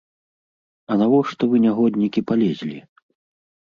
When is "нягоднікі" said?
1.69-2.19